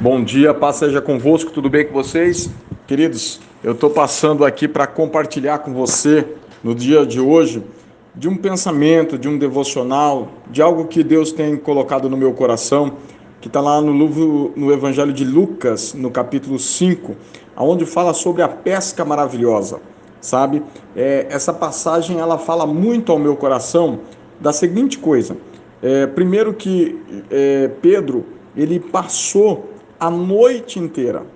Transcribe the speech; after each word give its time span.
Bom 0.00 0.22
dia, 0.22 0.54
paz 0.54 0.76
seja 0.76 1.02
convosco, 1.02 1.50
tudo 1.50 1.68
bem 1.68 1.84
com 1.84 1.92
vocês? 1.92 2.48
Queridos, 2.86 3.40
eu 3.64 3.72
estou 3.72 3.90
passando 3.90 4.44
aqui 4.44 4.68
para 4.68 4.86
compartilhar 4.86 5.58
com 5.58 5.74
você 5.74 6.24
no 6.62 6.72
dia 6.72 7.04
de 7.04 7.18
hoje 7.18 7.64
de 8.14 8.28
um 8.28 8.36
pensamento, 8.36 9.18
de 9.18 9.28
um 9.28 9.36
devocional, 9.36 10.28
de 10.48 10.62
algo 10.62 10.86
que 10.86 11.02
Deus 11.02 11.32
tem 11.32 11.56
colocado 11.56 12.08
no 12.08 12.16
meu 12.16 12.32
coração, 12.32 12.92
que 13.40 13.48
está 13.48 13.60
lá 13.60 13.80
no, 13.80 13.92
no 13.92 14.72
Evangelho 14.72 15.12
de 15.12 15.24
Lucas, 15.24 15.94
no 15.94 16.12
capítulo 16.12 16.60
5, 16.60 17.16
onde 17.56 17.84
fala 17.84 18.14
sobre 18.14 18.42
a 18.42 18.48
pesca 18.48 19.04
maravilhosa, 19.04 19.80
sabe? 20.20 20.62
É, 20.94 21.26
essa 21.28 21.52
passagem 21.52 22.20
ela 22.20 22.38
fala 22.38 22.64
muito 22.68 23.10
ao 23.10 23.18
meu 23.18 23.34
coração 23.34 23.98
da 24.38 24.52
seguinte 24.52 24.96
coisa. 24.96 25.36
É, 25.82 26.06
primeiro 26.06 26.54
que 26.54 26.96
é, 27.28 27.66
Pedro 27.82 28.24
ele 28.56 28.78
passou 28.78 29.76
a 29.98 30.10
noite 30.10 30.78
inteira, 30.78 31.26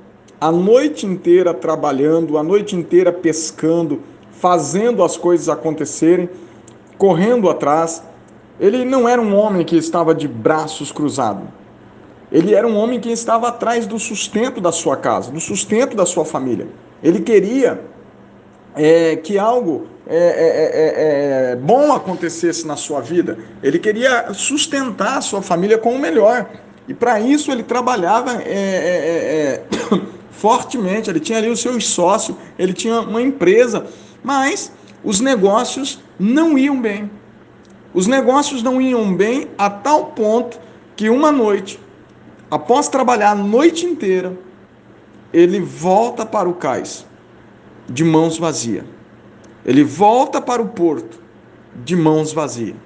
a 0.40 0.50
noite 0.52 1.06
inteira 1.06 1.52
trabalhando, 1.54 2.38
a 2.38 2.42
noite 2.42 2.76
inteira 2.76 3.12
pescando, 3.12 4.00
fazendo 4.32 5.02
as 5.02 5.16
coisas 5.16 5.48
acontecerem, 5.48 6.28
correndo 6.98 7.48
atrás. 7.48 8.02
Ele 8.60 8.84
não 8.84 9.08
era 9.08 9.20
um 9.20 9.34
homem 9.34 9.64
que 9.64 9.76
estava 9.76 10.14
de 10.14 10.28
braços 10.28 10.92
cruzados. 10.92 11.44
Ele 12.30 12.54
era 12.54 12.66
um 12.66 12.76
homem 12.76 12.98
que 12.98 13.10
estava 13.10 13.48
atrás 13.48 13.86
do 13.86 13.98
sustento 13.98 14.60
da 14.60 14.72
sua 14.72 14.96
casa, 14.96 15.30
do 15.30 15.40
sustento 15.40 15.94
da 15.94 16.06
sua 16.06 16.24
família. 16.24 16.66
Ele 17.02 17.20
queria 17.20 17.82
é, 18.74 19.16
que 19.16 19.38
algo 19.38 19.86
é, 20.06 20.16
é, 20.16 21.50
é, 21.50 21.52
é 21.52 21.56
bom 21.56 21.92
acontecesse 21.92 22.66
na 22.66 22.76
sua 22.76 23.00
vida. 23.00 23.38
Ele 23.62 23.78
queria 23.78 24.32
sustentar 24.32 25.18
a 25.18 25.20
sua 25.20 25.42
família 25.42 25.76
com 25.76 25.94
o 25.94 25.98
melhor. 25.98 26.48
E 26.88 26.94
para 26.94 27.20
isso 27.20 27.50
ele 27.52 27.62
trabalhava 27.62 28.42
é, 28.42 28.46
é, 28.46 29.64
é, 29.68 29.94
é 29.94 30.00
fortemente, 30.30 31.08
ele 31.08 31.20
tinha 31.20 31.38
ali 31.38 31.48
os 31.48 31.60
seus 31.60 31.86
sócios, 31.86 32.36
ele 32.58 32.72
tinha 32.72 33.00
uma 33.00 33.22
empresa, 33.22 33.86
mas 34.22 34.72
os 35.04 35.20
negócios 35.20 36.00
não 36.18 36.58
iam 36.58 36.80
bem. 36.80 37.10
Os 37.94 38.06
negócios 38.06 38.62
não 38.62 38.80
iam 38.80 39.14
bem 39.14 39.48
a 39.58 39.68
tal 39.68 40.06
ponto 40.06 40.58
que 40.96 41.08
uma 41.08 41.30
noite, 41.30 41.78
após 42.50 42.88
trabalhar 42.88 43.30
a 43.30 43.34
noite 43.34 43.84
inteira, 43.84 44.36
ele 45.32 45.60
volta 45.60 46.24
para 46.24 46.48
o 46.48 46.54
cais 46.54 47.06
de 47.88 48.04
mãos 48.04 48.38
vazias. 48.38 48.84
Ele 49.64 49.84
volta 49.84 50.40
para 50.40 50.60
o 50.60 50.68
porto 50.68 51.20
de 51.84 51.96
mãos 51.96 52.32
vazias. 52.32 52.76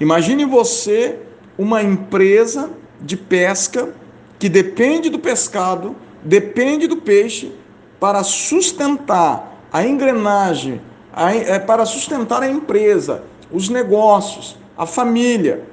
Imagine 0.00 0.44
você 0.44 1.18
uma 1.56 1.82
empresa 1.82 2.70
de 3.00 3.16
pesca 3.16 3.92
que 4.38 4.48
depende 4.48 5.10
do 5.10 5.18
pescado, 5.18 5.96
depende 6.22 6.86
do 6.86 6.96
peixe 6.98 7.52
para 7.98 8.22
sustentar 8.22 9.58
a 9.72 9.84
engrenagem, 9.84 10.80
a, 11.12 11.34
é, 11.34 11.58
para 11.58 11.84
sustentar 11.84 12.42
a 12.42 12.48
empresa, 12.48 13.24
os 13.50 13.68
negócios, 13.68 14.56
a 14.76 14.86
família, 14.86 15.64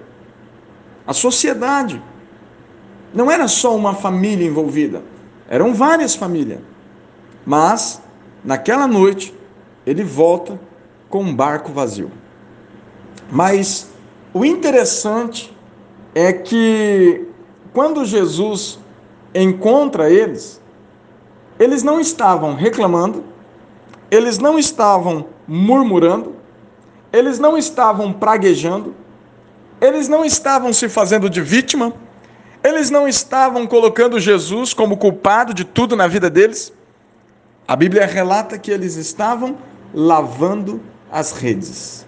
a 1.05 1.13
sociedade. 1.13 2.01
Não 3.13 3.29
era 3.29 3.47
só 3.47 3.75
uma 3.75 3.93
família 3.93 4.45
envolvida, 4.45 5.03
eram 5.47 5.73
várias 5.73 6.15
famílias. 6.15 6.59
Mas, 7.45 8.01
naquela 8.43 8.87
noite, 8.87 9.33
ele 9.85 10.03
volta 10.03 10.59
com 11.09 11.21
um 11.21 11.35
barco 11.35 11.71
vazio. 11.71 12.11
Mas 13.31 13.89
o 14.33 14.43
interessante 14.43 15.54
é 16.15 16.31
que 16.31 17.27
quando 17.73 18.05
Jesus 18.05 18.79
encontra 19.33 20.09
eles, 20.09 20.61
eles 21.59 21.83
não 21.83 21.99
estavam 21.99 22.55
reclamando, 22.55 23.25
eles 24.09 24.39
não 24.39 24.57
estavam 24.57 25.27
murmurando, 25.45 26.37
eles 27.11 27.37
não 27.37 27.57
estavam 27.57 28.13
praguejando, 28.13 28.95
eles 29.81 30.07
não 30.07 30.23
estavam 30.23 30.71
se 30.71 30.87
fazendo 30.87 31.29
de 31.29 31.41
vítima, 31.41 31.93
eles 32.63 32.89
não 32.89 33.07
estavam 33.07 33.67
colocando 33.67 34.17
Jesus 34.17 34.73
como 34.73 34.97
culpado 34.97 35.53
de 35.53 35.65
tudo 35.65 35.97
na 35.97 36.07
vida 36.07 36.29
deles. 36.29 36.71
A 37.67 37.75
Bíblia 37.75 38.05
relata 38.05 38.57
que 38.57 38.71
eles 38.71 38.95
estavam 38.95 39.57
lavando 39.93 40.81
as 41.11 41.33
redes. 41.33 42.05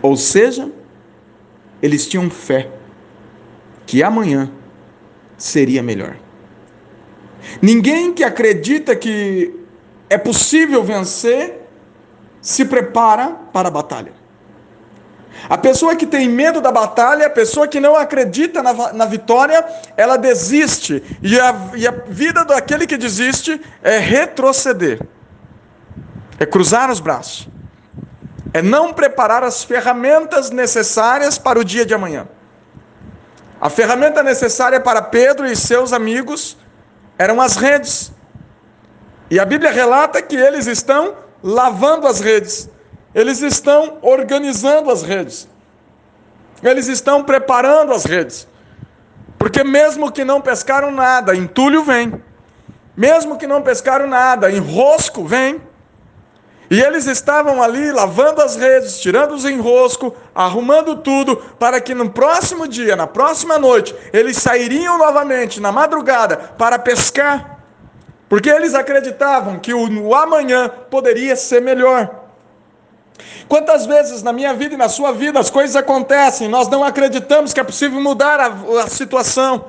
Ou 0.00 0.16
seja, 0.16 0.70
eles 1.82 2.06
tinham 2.06 2.30
fé 2.30 2.68
que 3.86 4.02
amanhã 4.02 4.50
seria 5.36 5.82
melhor. 5.82 6.16
Ninguém 7.62 8.12
que 8.12 8.24
acredita 8.24 8.96
que 8.96 9.54
é 10.08 10.18
possível 10.18 10.82
vencer 10.82 11.62
se 12.40 12.64
prepara 12.64 13.36
para 13.52 13.68
a 13.68 13.70
batalha. 13.70 14.12
A 15.48 15.58
pessoa 15.58 15.94
que 15.94 16.06
tem 16.06 16.28
medo 16.28 16.60
da 16.60 16.72
batalha, 16.72 17.26
a 17.26 17.30
pessoa 17.30 17.68
que 17.68 17.78
não 17.78 17.94
acredita 17.94 18.62
na, 18.62 18.92
na 18.92 19.04
vitória, 19.04 19.64
ela 19.96 20.16
desiste. 20.16 21.02
E 21.22 21.38
a, 21.38 21.70
e 21.74 21.86
a 21.86 21.90
vida 21.90 22.44
daquele 22.44 22.86
que 22.86 22.96
desiste 22.96 23.60
é 23.82 23.98
retroceder, 23.98 25.00
é 26.38 26.46
cruzar 26.46 26.90
os 26.90 27.00
braços 27.00 27.48
é 28.52 28.62
não 28.62 28.92
preparar 28.92 29.42
as 29.42 29.64
ferramentas 29.64 30.50
necessárias 30.50 31.38
para 31.38 31.58
o 31.58 31.64
dia 31.64 31.84
de 31.84 31.94
amanhã. 31.94 32.28
A 33.60 33.70
ferramenta 33.70 34.22
necessária 34.22 34.80
para 34.80 35.00
Pedro 35.00 35.46
e 35.46 35.56
seus 35.56 35.92
amigos 35.92 36.56
eram 37.18 37.40
as 37.40 37.56
redes. 37.56 38.12
E 39.30 39.40
a 39.40 39.44
Bíblia 39.44 39.70
relata 39.70 40.22
que 40.22 40.36
eles 40.36 40.66
estão 40.66 41.14
lavando 41.42 42.06
as 42.06 42.20
redes, 42.20 42.68
eles 43.14 43.40
estão 43.40 43.98
organizando 44.02 44.90
as 44.90 45.02
redes, 45.02 45.48
eles 46.62 46.86
estão 46.86 47.24
preparando 47.24 47.92
as 47.92 48.04
redes. 48.04 48.46
Porque 49.38 49.62
mesmo 49.64 50.12
que 50.12 50.24
não 50.24 50.40
pescaram 50.40 50.90
nada, 50.90 51.34
entulho 51.34 51.82
vem. 51.82 52.22
Mesmo 52.96 53.36
que 53.36 53.46
não 53.46 53.62
pescaram 53.62 54.06
nada, 54.06 54.50
enrosco 54.50 55.24
vem. 55.24 55.60
E 56.68 56.80
eles 56.80 57.06
estavam 57.06 57.62
ali 57.62 57.92
lavando 57.92 58.42
as 58.42 58.56
redes, 58.56 58.98
tirando 58.98 59.32
os 59.32 59.44
enroscos, 59.44 60.12
arrumando 60.34 60.96
tudo, 60.96 61.36
para 61.58 61.80
que 61.80 61.94
no 61.94 62.10
próximo 62.10 62.66
dia, 62.66 62.96
na 62.96 63.06
próxima 63.06 63.58
noite, 63.58 63.94
eles 64.12 64.36
sairiam 64.38 64.98
novamente 64.98 65.60
na 65.60 65.70
madrugada 65.70 66.36
para 66.58 66.78
pescar. 66.78 67.60
Porque 68.28 68.50
eles 68.50 68.74
acreditavam 68.74 69.60
que 69.60 69.72
o, 69.72 70.14
amanhã 70.14 70.68
poderia 70.90 71.36
ser 71.36 71.62
melhor. 71.62 72.26
Quantas 73.48 73.86
vezes 73.86 74.22
na 74.22 74.32
minha 74.32 74.52
vida 74.52 74.74
e 74.74 74.76
na 74.76 74.88
sua 74.88 75.12
vida 75.12 75.38
as 75.38 75.48
coisas 75.48 75.76
acontecem, 75.76 76.48
nós 76.48 76.68
não 76.68 76.82
acreditamos 76.82 77.54
que 77.54 77.60
é 77.60 77.64
possível 77.64 78.00
mudar 78.00 78.40
a, 78.40 78.82
a 78.82 78.88
situação. 78.88 79.66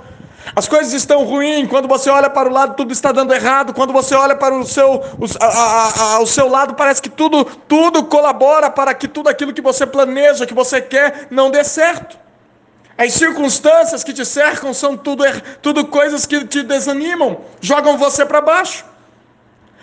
As 0.56 0.68
coisas 0.68 0.94
estão 0.94 1.24
ruins, 1.24 1.68
quando 1.68 1.88
você 1.88 2.10
olha 2.10 2.30
para 2.30 2.48
o 2.48 2.52
lado, 2.52 2.76
tudo 2.76 2.92
está 2.92 3.12
dando 3.12 3.34
errado. 3.34 3.74
Quando 3.74 3.92
você 3.92 4.16
olha 4.16 4.36
para 4.36 4.56
o 4.56 4.66
seu, 4.66 4.94
o, 4.94 5.26
a, 5.40 6.18
a, 6.18 6.26
seu 6.26 6.48
lado, 6.48 6.76
parece 6.76 7.02
que 7.02 7.10
tudo, 7.10 7.46
tudo 7.46 8.06
colabora 8.06 8.70
para 8.70 8.94
que 8.94 9.08
tudo 9.08 9.30
aquilo 9.30 9.54
que 9.54 9.62
você 9.62 9.86
planeja, 9.86 10.46
que 10.46 10.54
você 10.54 10.82
quer, 10.82 11.28
não 11.30 11.52
dê 11.52 11.64
certo. 11.64 12.18
As 12.98 13.14
circunstâncias 13.14 14.04
que 14.04 14.12
te 14.12 14.26
cercam 14.26 14.74
são 14.74 14.98
tudo, 14.98 15.24
er, 15.24 15.42
tudo 15.62 15.86
coisas 15.86 16.26
que 16.26 16.44
te 16.46 16.64
desanimam, 16.64 17.42
jogam 17.62 17.98
você 17.98 18.26
para 18.26 18.42
baixo. 18.42 18.86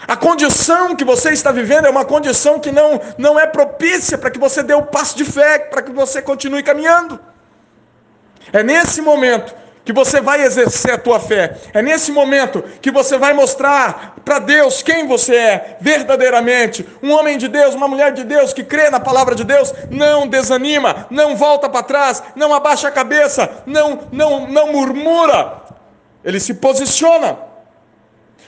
A 0.07 0.17
condição 0.17 0.97
que 0.97 1.05
você 1.05 1.31
está 1.31 1.53
vivendo 1.53 1.87
é 1.87 1.91
uma 1.91 2.05
condição 2.05 2.59
que 2.59 2.73
não, 2.73 3.01
não 3.17 3.39
é 3.39 3.47
propícia 3.47 4.19
para 4.19 4.31
que 4.31 4.39
você 4.39 4.63
dê 4.63 4.75
o 4.75 4.83
passo 4.83 5.17
de 5.17 5.25
fé, 5.25 5.61
para 5.61 5.81
que 5.81 5.93
você 5.93 6.21
continue 6.21 6.63
caminhando. 6.63 7.21
É 8.53 8.63
nesse 8.63 9.01
momento 9.01 9.55
que 9.85 9.93
você 9.93 10.21
vai 10.21 10.43
exercer 10.43 10.95
a 10.95 10.99
tua 10.99 11.21
fé. 11.21 11.57
É 11.73 11.83
nesse 11.83 12.11
momento 12.11 12.63
que 12.81 12.91
você 12.91 13.19
vai 13.19 13.35
mostrar 13.35 14.17
para 14.25 14.39
Deus 14.39 14.83
quem 14.83 15.07
você 15.07 15.37
é 15.37 15.77
verdadeiramente. 15.81 16.89
Um 17.03 17.13
homem 17.13 17.37
de 17.37 17.49
Deus, 17.49 17.75
uma 17.75 17.87
mulher 17.87 18.13
de 18.13 18.25
Deus 18.25 18.53
que 18.53 18.65
crê 18.65 18.89
na 18.89 18.99
palavra 18.99 19.35
de 19.35 19.45
Deus, 19.45 19.73
não 19.91 20.27
desanima, 20.27 21.07
não 21.11 21.37
volta 21.37 21.69
para 21.69 21.83
trás, 21.83 22.23
não 22.35 22.55
abaixa 22.55 22.89
a 22.89 22.93
cabeça, 22.93 23.63
não 23.67 24.09
não 24.11 24.47
não 24.47 24.73
murmura. 24.73 25.63
Ele 26.25 26.41
se 26.41 26.55
posiciona. 26.55 27.44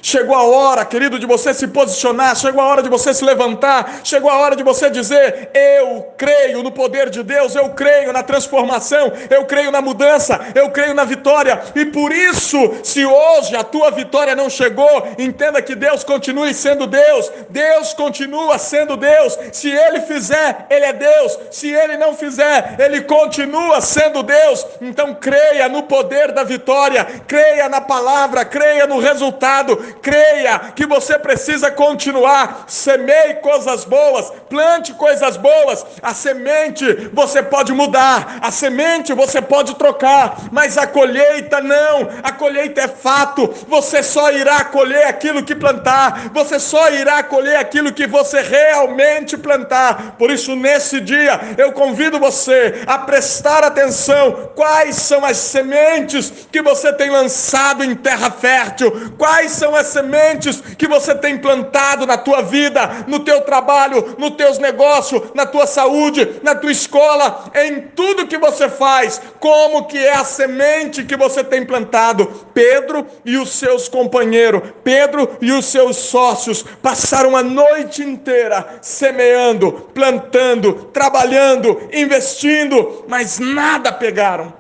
Chegou 0.03 0.37
a 0.37 0.45
hora, 0.45 0.85
querido, 0.85 1.19
de 1.19 1.27
você 1.27 1.53
se 1.53 1.67
posicionar, 1.67 2.37
chegou 2.37 2.61
a 2.61 2.67
hora 2.67 2.83
de 2.83 2.89
você 2.89 3.13
se 3.13 3.25
levantar, 3.25 4.01
chegou 4.05 4.31
a 4.31 4.37
hora 4.37 4.55
de 4.55 4.63
você 4.63 4.89
dizer: 4.91 5.51
Eu 5.53 6.13
creio 6.17 6.63
no 6.63 6.71
poder 6.71 7.11
de 7.11 7.23
Deus, 7.23 7.55
eu 7.55 7.71
creio 7.71 8.13
na 8.13 8.23
transformação, 8.23 9.13
eu 9.31 9.45
creio 9.47 9.71
na 9.71 9.81
mudança, 9.81 10.39
eu 10.55 10.71
creio 10.71 10.95
na 10.95 11.05
vitória, 11.05 11.61
e 11.75 11.87
por 11.87 12.13
isso, 12.13 12.57
se 12.85 13.05
hoje 13.05 13.57
a 13.57 13.65
tua 13.65 13.91
vitória 13.91 14.37
não 14.37 14.49
chegou, 14.49 15.09
entenda 15.19 15.61
que 15.61 15.75
Deus 15.75 16.05
continue 16.05 16.55
sendo 16.55 16.87
Deus, 16.87 17.33
Deus 17.49 17.93
continua 17.95 18.59
sendo 18.59 18.97
Deus, 18.97 19.37
se 19.53 19.71
Ele 19.71 20.01
fizer, 20.03 20.67
Ele 20.71 20.85
é 20.85 20.93
Deus, 20.93 21.39
se 21.51 21.73
Ele 21.73 21.97
não 21.97 22.15
fizer, 22.15 22.77
Ele 22.79 23.01
continua 23.03 23.81
sendo 23.81 24.23
Deus, 24.23 24.65
então 24.81 25.15
creia 25.15 25.69
no 25.69 25.83
poder 25.83 26.33
da 26.33 26.45
vitória, 26.45 27.05
creia 27.27 27.69
na 27.69 27.81
palavra, 27.81 28.45
creia 28.45 28.87
no 28.87 29.01
resultado 29.01 29.86
creia 29.95 30.59
que 30.75 30.87
você 30.87 31.19
precisa 31.19 31.71
continuar, 31.71 32.65
semeie 32.67 33.35
coisas 33.35 33.85
boas, 33.85 34.33
plante 34.49 34.93
coisas 34.95 35.37
boas. 35.37 35.85
A 36.03 36.15
semente 36.15 37.11
você 37.13 37.43
pode 37.43 37.73
mudar, 37.73 38.39
a 38.43 38.51
semente 38.51 39.13
você 39.13 39.41
pode 39.41 39.75
trocar, 39.77 40.37
mas 40.51 40.77
a 40.79 40.87
colheita 40.87 41.61
não. 41.61 42.09
A 42.23 42.33
colheita 42.37 42.83
é 42.83 42.89
fato. 42.89 43.53
Você 43.69 44.03
só 44.03 44.31
irá 44.31 44.65
colher 44.65 45.07
aquilo 45.07 45.43
que 45.43 45.55
plantar, 45.55 46.31
você 46.33 46.59
só 46.59 46.91
irá 46.91 47.23
colher 47.23 47.57
aquilo 47.57 47.93
que 47.93 48.07
você 48.07 48.41
realmente 48.41 49.37
plantar. 49.37 50.17
Por 50.19 50.31
isso, 50.31 50.55
nesse 50.55 51.01
dia, 51.01 51.41
eu 51.59 51.73
convido 51.73 52.19
você 52.19 52.83
a 52.87 52.99
prestar 52.99 53.65
atenção 53.65 54.51
quais 54.55 54.97
são 54.97 55.25
as 55.25 55.37
sementes 55.37 56.33
que 56.51 56.63
você 56.63 56.93
tem 56.93 57.11
lançado 57.11 57.85
em 57.85 57.95
terra 57.95 58.31
fértil, 58.31 59.13
quais 59.19 59.53
são 59.53 59.75
as 59.75 59.89
sementes 59.89 60.61
que 60.79 60.87
você 60.87 61.15
tem 61.15 61.39
plantado 61.39 62.07
na 62.07 62.17
tua 62.17 62.43
vida, 62.43 63.05
no 63.07 63.21
teu 63.21 63.41
trabalho, 63.43 64.15
nos 64.19 64.31
teus 64.31 64.59
negócios, 64.59 65.23
na 65.35 65.47
tua 65.47 65.67
saúde, 65.67 66.41
na 66.43 66.55
tua 66.55 66.73
escola, 66.73 67.51
em 67.55 67.81
tudo 67.81 68.27
que 68.27 68.39
você 68.39 68.69
faz, 68.69 69.21
como 69.41 69.87
que 69.87 69.99
é 69.99 70.15
a 70.15 70.25
semente 70.25 71.05
que 71.05 71.17
você 71.17 71.43
tem 71.43 71.65
plantado. 71.65 72.26
Pedro 72.53 73.07
e 73.25 73.37
os 73.37 73.51
seus 73.51 73.89
companheiros, 73.89 74.63
Pedro 74.83 75.37
e 75.41 75.53
os 75.53 75.67
seus 75.67 75.97
sócios 75.97 76.63
passaram 76.63 77.37
a 77.37 77.43
noite 77.43 78.03
inteira 78.03 78.79
semeando, 78.81 79.73
plantando, 79.95 80.91
trabalhando, 80.93 81.89
investindo, 81.93 83.05
mas 83.09 83.39
nada 83.39 83.93
pegaram. 83.93 84.53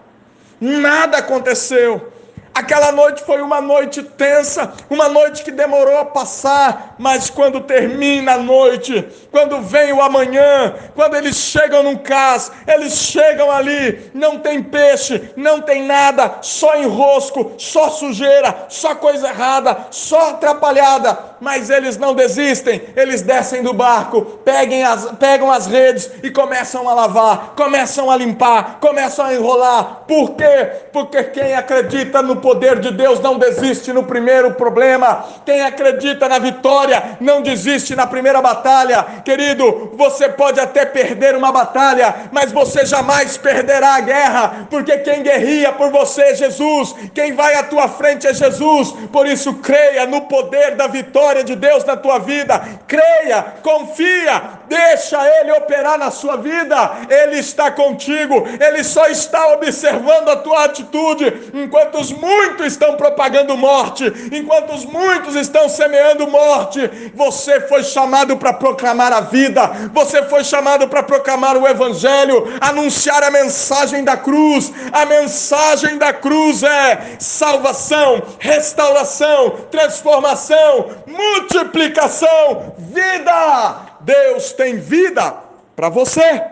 Nada 0.60 1.18
aconteceu. 1.18 2.12
Aquela 2.56 2.90
noite 2.90 3.22
foi 3.22 3.42
uma 3.42 3.60
noite 3.60 4.02
tensa, 4.02 4.72
uma 4.88 5.10
noite 5.10 5.44
que 5.44 5.50
demorou 5.50 5.98
a 5.98 6.06
passar, 6.06 6.94
mas 6.98 7.28
quando 7.28 7.60
termina 7.60 8.32
a 8.32 8.38
noite, 8.38 9.06
quando 9.30 9.60
vem 9.60 9.92
o 9.92 10.00
amanhã, 10.00 10.74
quando 10.94 11.16
eles 11.16 11.36
chegam 11.36 11.82
num 11.82 11.98
cais, 11.98 12.50
eles 12.66 12.94
chegam 12.94 13.50
ali, 13.50 14.10
não 14.14 14.38
tem 14.38 14.62
peixe, 14.62 15.32
não 15.36 15.60
tem 15.60 15.82
nada, 15.82 16.38
só 16.40 16.78
enrosco, 16.78 17.52
só 17.58 17.90
sujeira, 17.90 18.64
só 18.70 18.94
coisa 18.94 19.28
errada, 19.28 19.88
só 19.90 20.30
atrapalhada, 20.30 21.36
mas 21.38 21.68
eles 21.68 21.98
não 21.98 22.14
desistem, 22.14 22.80
eles 22.96 23.20
descem 23.20 23.62
do 23.62 23.74
barco, 23.74 24.35
as, 24.84 25.06
pegam 25.18 25.50
as 25.50 25.66
redes 25.66 26.08
e 26.22 26.30
começam 26.30 26.88
a 26.88 26.94
lavar, 26.94 27.54
começam 27.56 28.08
a 28.08 28.16
limpar, 28.16 28.78
começam 28.80 29.26
a 29.26 29.34
enrolar. 29.34 30.02
Por 30.06 30.36
quê? 30.36 30.70
Porque 30.92 31.24
quem 31.24 31.54
acredita 31.54 32.22
no 32.22 32.36
poder 32.36 32.78
de 32.78 32.92
Deus 32.92 33.18
não 33.18 33.38
desiste 33.38 33.92
no 33.92 34.04
primeiro 34.04 34.54
problema. 34.54 35.24
Quem 35.44 35.62
acredita 35.62 36.28
na 36.28 36.38
vitória 36.38 37.16
não 37.20 37.42
desiste 37.42 37.96
na 37.96 38.06
primeira 38.06 38.40
batalha. 38.40 39.04
Querido, 39.24 39.92
você 39.96 40.28
pode 40.28 40.60
até 40.60 40.86
perder 40.86 41.34
uma 41.34 41.50
batalha, 41.50 42.14
mas 42.30 42.52
você 42.52 42.86
jamais 42.86 43.36
perderá 43.36 43.96
a 43.96 44.00
guerra, 44.00 44.68
porque 44.70 44.98
quem 44.98 45.22
guerria 45.22 45.72
por 45.72 45.90
você 45.90 46.22
é 46.22 46.34
Jesus, 46.34 46.94
quem 47.12 47.32
vai 47.32 47.54
à 47.56 47.64
tua 47.64 47.88
frente 47.88 48.26
é 48.26 48.34
Jesus. 48.34 48.92
Por 49.12 49.26
isso, 49.26 49.54
creia 49.54 50.06
no 50.06 50.22
poder 50.22 50.76
da 50.76 50.86
vitória 50.86 51.42
de 51.42 51.56
Deus 51.56 51.84
na 51.84 51.96
tua 51.96 52.18
vida. 52.18 52.62
Creia, 52.86 53.42
confia, 53.62 54.35
deixa 54.68 55.18
Ele 55.40 55.52
operar 55.52 55.98
na 55.98 56.10
sua 56.10 56.36
vida. 56.36 56.92
Ele 57.08 57.38
está 57.38 57.70
contigo, 57.70 58.46
Ele 58.60 58.82
só 58.84 59.06
está 59.06 59.48
observando 59.54 60.28
a 60.28 60.36
tua 60.36 60.64
atitude, 60.64 61.50
enquanto 61.54 61.98
os 61.98 62.12
muitos 62.12 62.66
estão 62.66 62.96
propagando 62.96 63.56
morte, 63.56 64.04
enquanto 64.32 64.74
os 64.74 64.84
muitos 64.84 65.34
estão 65.34 65.68
semeando 65.68 66.26
morte, 66.26 67.10
você 67.14 67.60
foi 67.62 67.82
chamado 67.82 68.36
para 68.36 68.52
proclamar 68.52 69.12
a 69.12 69.20
vida, 69.20 69.66
você 69.92 70.22
foi 70.24 70.44
chamado 70.44 70.88
para 70.88 71.02
proclamar 71.02 71.56
o 71.56 71.66
Evangelho, 71.66 72.52
anunciar 72.60 73.22
a 73.22 73.30
mensagem 73.30 74.04
da 74.04 74.16
cruz. 74.16 74.72
A 74.92 75.04
mensagem 75.04 75.98
da 75.98 76.12
cruz 76.12 76.62
é 76.62 77.16
salvação, 77.18 78.22
restauração, 78.38 79.50
transformação, 79.70 80.90
multiplicação, 81.06 82.74
vida. 82.78 83.85
Deus 84.06 84.52
tem 84.52 84.76
vida 84.76 85.34
para 85.74 85.88
você. 85.88 86.44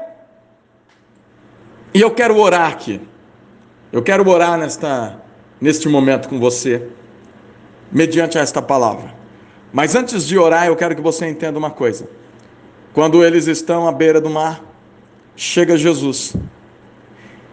E 1.95 2.01
eu 2.01 2.11
quero 2.11 2.37
orar 2.37 2.69
aqui. 2.69 3.01
Eu 3.93 4.03
quero 4.03 4.29
orar 4.29 4.59
nesta 4.59 5.21
neste 5.61 5.89
momento 5.89 6.29
com 6.29 6.39
você, 6.41 6.89
mediante 7.93 8.37
esta 8.37 8.61
palavra. 8.61 9.15
Mas 9.73 9.95
antes 9.95 10.27
de 10.27 10.37
orar, 10.37 10.67
eu 10.67 10.75
quero 10.75 10.97
que 10.97 11.01
você 11.01 11.27
entenda 11.27 11.57
uma 11.57 11.71
coisa. 11.71 12.09
Quando 12.93 13.25
eles 13.25 13.47
estão 13.47 13.87
à 13.87 13.93
beira 13.93 14.21
do 14.21 14.29
mar, 14.29 14.61
chega 15.37 15.77
Jesus. 15.77 16.35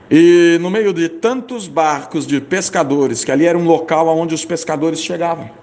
E 0.10 0.58
no 0.60 0.72
meio 0.72 0.92
de 0.94 1.08
tantos 1.08 1.68
barcos 1.68 2.26
de 2.26 2.42
pescadores, 2.42 3.24
que 3.24 3.32
ali 3.32 3.46
era 3.46 3.58
um 3.58 3.66
local 3.66 4.08
onde 4.08 4.34
os 4.34 4.44
pescadores 4.44 5.00
chegavam 5.00 5.61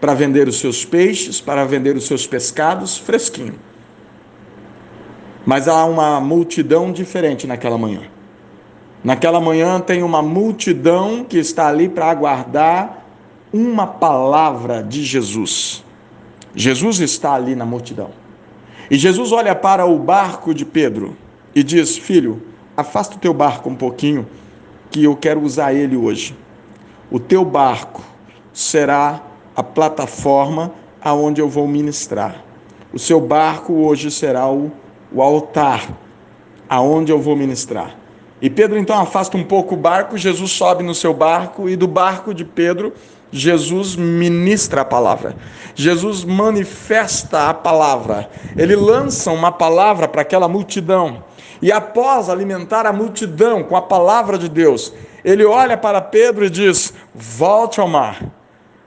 para 0.00 0.14
vender 0.14 0.48
os 0.48 0.58
seus 0.58 0.84
peixes, 0.84 1.40
para 1.40 1.64
vender 1.64 1.96
os 1.96 2.06
seus 2.06 2.26
pescados 2.26 2.96
fresquinho. 2.96 3.54
Mas 5.44 5.66
há 5.66 5.84
uma 5.84 6.20
multidão 6.20 6.92
diferente 6.92 7.46
naquela 7.46 7.78
manhã. 7.78 8.02
Naquela 9.02 9.40
manhã 9.40 9.80
tem 9.80 10.02
uma 10.02 10.22
multidão 10.22 11.24
que 11.24 11.38
está 11.38 11.68
ali 11.68 11.88
para 11.88 12.10
aguardar 12.10 13.06
uma 13.52 13.86
palavra 13.86 14.82
de 14.82 15.04
Jesus. 15.04 15.84
Jesus 16.54 17.00
está 17.00 17.34
ali 17.34 17.54
na 17.54 17.64
multidão. 17.64 18.10
E 18.90 18.96
Jesus 18.96 19.32
olha 19.32 19.54
para 19.54 19.86
o 19.86 19.98
barco 19.98 20.52
de 20.52 20.64
Pedro 20.64 21.16
e 21.54 21.62
diz: 21.62 21.96
Filho, 21.96 22.42
afasta 22.76 23.16
o 23.16 23.18
teu 23.18 23.32
barco 23.32 23.68
um 23.68 23.74
pouquinho, 23.74 24.26
que 24.90 25.04
eu 25.04 25.16
quero 25.16 25.40
usar 25.42 25.72
ele 25.72 25.96
hoje. 25.96 26.36
O 27.10 27.18
teu 27.18 27.44
barco 27.44 28.02
será 28.52 29.22
a 29.58 29.62
plataforma 29.64 30.70
aonde 31.02 31.40
eu 31.40 31.48
vou 31.48 31.66
ministrar. 31.66 32.44
O 32.92 32.98
seu 32.98 33.20
barco 33.20 33.72
hoje 33.72 34.08
será 34.08 34.48
o, 34.48 34.70
o 35.12 35.20
altar 35.20 35.88
aonde 36.68 37.10
eu 37.10 37.20
vou 37.20 37.34
ministrar. 37.34 37.96
E 38.40 38.48
Pedro 38.48 38.78
então 38.78 38.96
afasta 38.96 39.36
um 39.36 39.42
pouco 39.42 39.74
o 39.74 39.76
barco, 39.76 40.16
Jesus 40.16 40.52
sobe 40.52 40.84
no 40.84 40.94
seu 40.94 41.12
barco 41.12 41.68
e 41.68 41.74
do 41.74 41.88
barco 41.88 42.32
de 42.32 42.44
Pedro, 42.44 42.92
Jesus 43.32 43.96
ministra 43.96 44.82
a 44.82 44.84
palavra. 44.84 45.34
Jesus 45.74 46.22
manifesta 46.22 47.48
a 47.48 47.54
palavra. 47.54 48.30
Ele 48.56 48.76
lança 48.76 49.32
uma 49.32 49.50
palavra 49.50 50.06
para 50.06 50.22
aquela 50.22 50.46
multidão. 50.46 51.24
E 51.60 51.72
após 51.72 52.28
alimentar 52.28 52.86
a 52.86 52.92
multidão 52.92 53.64
com 53.64 53.76
a 53.76 53.82
palavra 53.82 54.38
de 54.38 54.48
Deus, 54.48 54.94
ele 55.24 55.44
olha 55.44 55.76
para 55.76 56.00
Pedro 56.00 56.44
e 56.44 56.50
diz: 56.50 56.94
Volte 57.12 57.80
ao 57.80 57.88
mar 57.88 58.37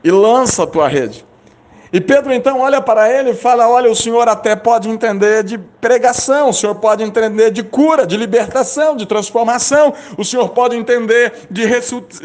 e 0.03 0.12
lança 0.12 0.63
a 0.63 0.67
tua 0.67 0.88
rede. 0.88 1.25
E 1.93 2.00
Pedro 2.00 2.31
então 2.31 2.62
olha 2.62 2.79
para 2.79 3.12
ele 3.12 3.31
e 3.31 3.36
fala: 3.36 3.67
Olha, 3.67 3.91
o 3.91 3.96
senhor 3.96 4.29
até 4.29 4.55
pode 4.55 4.89
entender 4.89 5.43
de 5.43 5.58
pregação, 5.58 6.50
o 6.50 6.53
senhor 6.53 6.75
pode 6.75 7.03
entender 7.03 7.51
de 7.51 7.63
cura, 7.63 8.08
de 8.08 8.15
libertação, 8.15 8.96
de 8.96 9.05
transformação, 9.05 9.93
o 10.17 10.24
senhor 10.24 10.50
pode 10.50 10.77
entender 10.77 11.34
de, 11.50 11.63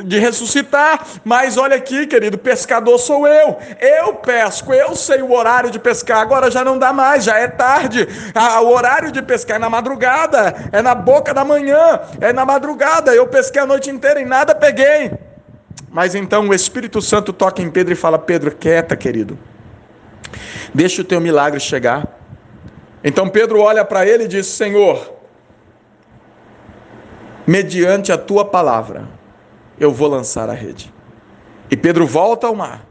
de 0.04 0.18
ressuscitar, 0.20 1.04
mas 1.24 1.56
olha 1.56 1.74
aqui, 1.74 2.06
querido, 2.06 2.38
pescador 2.38 2.96
sou 2.98 3.26
eu. 3.26 3.56
Eu 3.80 4.14
pesco, 4.14 4.72
eu 4.72 4.94
sei 4.94 5.20
o 5.20 5.32
horário 5.32 5.70
de 5.70 5.80
pescar, 5.80 6.20
agora 6.20 6.48
já 6.48 6.64
não 6.64 6.78
dá 6.78 6.92
mais, 6.92 7.24
já 7.24 7.36
é 7.36 7.48
tarde. 7.48 8.06
Ah, 8.32 8.60
o 8.60 8.68
horário 8.68 9.10
de 9.10 9.20
pescar 9.20 9.56
é 9.56 9.60
na 9.60 9.68
madrugada, 9.68 10.54
é 10.70 10.80
na 10.80 10.94
boca 10.94 11.34
da 11.34 11.44
manhã, 11.44 12.00
é 12.20 12.32
na 12.32 12.44
madrugada. 12.44 13.12
Eu 13.12 13.26
pesquei 13.26 13.62
a 13.62 13.66
noite 13.66 13.90
inteira 13.90 14.20
e 14.20 14.24
nada 14.24 14.54
peguei. 14.54 15.25
Mas 15.96 16.14
então 16.14 16.46
o 16.46 16.52
Espírito 16.52 17.00
Santo 17.00 17.32
toca 17.32 17.62
em 17.62 17.70
Pedro 17.70 17.94
e 17.94 17.96
fala: 17.96 18.18
Pedro, 18.18 18.54
quieta, 18.54 18.94
querido. 18.94 19.38
Deixa 20.74 21.00
o 21.00 21.04
teu 21.06 21.22
milagre 21.22 21.58
chegar. 21.58 22.06
Então 23.02 23.30
Pedro 23.30 23.62
olha 23.62 23.82
para 23.82 24.06
ele 24.06 24.24
e 24.24 24.28
diz: 24.28 24.46
Senhor, 24.46 25.10
mediante 27.46 28.12
a 28.12 28.18
tua 28.18 28.44
palavra, 28.44 29.08
eu 29.80 29.90
vou 29.90 30.06
lançar 30.06 30.50
a 30.50 30.52
rede. 30.52 30.92
E 31.70 31.76
Pedro 31.78 32.06
volta 32.06 32.46
ao 32.46 32.54
mar 32.54 32.84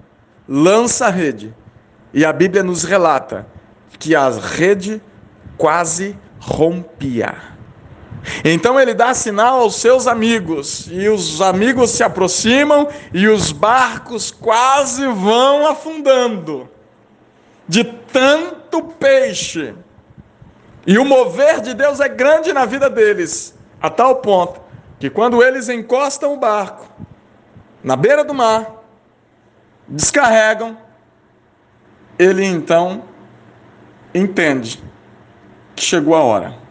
lança 0.49 1.05
a 1.05 1.11
rede. 1.11 1.53
E 2.11 2.25
a 2.25 2.33
Bíblia 2.33 2.63
nos 2.63 2.83
relata 2.83 3.45
que 3.99 4.15
a 4.15 4.29
rede 4.29 4.99
quase 5.59 6.17
rompia. 6.39 7.54
Então 8.43 8.79
ele 8.79 8.93
dá 8.93 9.13
sinal 9.13 9.61
aos 9.61 9.75
seus 9.75 10.07
amigos, 10.07 10.87
e 10.91 11.07
os 11.07 11.41
amigos 11.41 11.91
se 11.91 12.03
aproximam 12.03 12.87
e 13.13 13.27
os 13.27 13.51
barcos 13.51 14.31
quase 14.31 15.05
vão 15.07 15.67
afundando 15.67 16.69
de 17.67 17.83
tanto 17.83 18.81
peixe. 18.83 19.73
E 20.87 20.97
o 20.97 21.05
mover 21.05 21.61
de 21.61 21.73
Deus 21.73 21.99
é 21.99 22.07
grande 22.07 22.53
na 22.53 22.65
vida 22.65 22.89
deles, 22.89 23.57
a 23.81 23.89
tal 23.89 24.17
ponto 24.17 24.61
que 24.99 25.09
quando 25.09 25.43
eles 25.43 25.67
encostam 25.67 26.33
o 26.33 26.37
barco 26.37 26.87
na 27.83 27.95
beira 27.95 28.23
do 28.23 28.33
mar, 28.33 28.83
descarregam, 29.87 30.77
ele 32.17 32.43
então 32.43 33.03
entende 34.13 34.83
que 35.75 35.83
chegou 35.83 36.15
a 36.15 36.23
hora. 36.23 36.64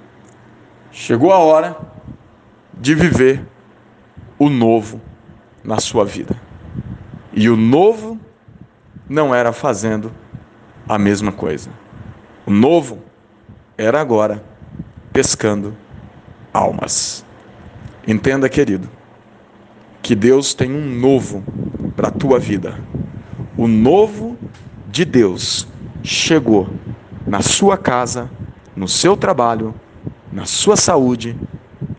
Chegou 0.97 1.33
a 1.33 1.39
hora 1.39 1.77
de 2.73 2.95
viver 2.95 3.45
o 4.39 4.49
novo 4.49 5.01
na 5.65 5.81
sua 5.81 6.05
vida. 6.05 6.41
E 7.33 7.49
o 7.49 7.57
novo 7.57 8.17
não 9.09 9.35
era 9.35 9.53
fazendo 9.53 10.13
a 10.89 10.97
mesma 10.97 11.33
coisa. 11.33 11.69
O 12.47 12.51
novo 12.53 13.01
era 13.77 14.01
agora 14.01 14.45
pescando 15.13 15.77
almas. 16.53 17.25
Entenda, 18.07 18.49
querido, 18.49 18.89
que 20.01 20.15
Deus 20.15 20.55
tem 20.55 20.71
um 20.73 21.01
novo 21.01 21.43
para 21.97 22.07
a 22.07 22.13
tua 22.13 22.39
vida. 22.39 22.79
O 23.59 23.67
novo 23.67 24.39
de 24.87 25.05
Deus 25.05 25.67
chegou 26.05 26.71
na 27.27 27.43
sua 27.43 27.77
casa, 27.77 28.31
no 28.77 28.87
seu 28.87 29.17
trabalho, 29.17 29.75
na 30.35 30.47
sua 30.47 30.77
saúde, 30.77 31.37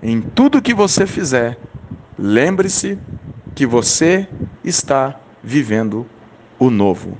em 0.03 0.21
tudo 0.21 0.61
que 0.61 0.73
você 0.73 1.07
fizer. 1.07 1.57
Lembre-se 2.19 2.99
que 3.55 3.65
você 3.65 4.27
está 4.61 5.17
vivendo 5.41 6.05
o 6.59 6.69
novo. 6.69 7.17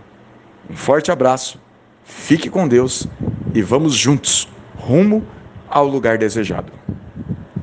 Um 0.69 0.75
forte 0.75 1.11
abraço, 1.11 1.57
fique 2.03 2.49
com 2.49 2.67
Deus 2.67 3.07
e 3.53 3.61
vamos 3.61 3.93
juntos 3.93 4.49
rumo 4.75 5.25
ao 5.69 5.87
lugar 5.87 6.17
desejado. 6.17 6.73